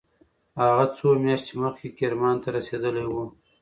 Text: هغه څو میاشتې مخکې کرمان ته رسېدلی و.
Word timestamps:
هغه 0.61 0.85
څو 0.97 1.07
میاشتې 1.25 1.53
مخکې 1.63 1.87
کرمان 1.97 2.35
ته 2.43 2.47
رسېدلی 2.57 3.05
و. 3.09 3.13